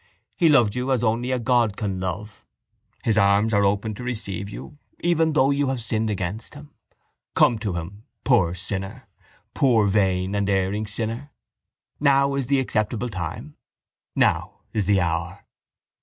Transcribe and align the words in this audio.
He 0.35 0.49
loved 0.49 0.73
you 0.73 0.91
as 0.91 1.03
only 1.03 1.29
a 1.29 1.37
God 1.37 1.77
can 1.77 1.99
love. 1.99 2.43
His 3.03 3.19
arms 3.19 3.53
are 3.53 3.63
open 3.63 3.93
to 3.93 4.03
receive 4.03 4.49
you 4.49 4.79
even 5.01 5.33
though 5.33 5.51
you 5.51 5.67
have 5.67 5.79
sinned 5.79 6.09
against 6.09 6.55
Him. 6.55 6.71
Come 7.35 7.59
to 7.59 7.73
Him, 7.73 8.03
poor 8.23 8.55
sinner, 8.55 9.07
poor 9.53 9.85
vain 9.85 10.33
and 10.33 10.49
erring 10.49 10.87
sinner. 10.87 11.29
Now 11.99 12.33
is 12.33 12.47
the 12.47 12.59
acceptable 12.59 13.09
time. 13.09 13.57
Now 14.15 14.61
is 14.73 14.85
the 14.87 14.99
hour. 14.99 15.45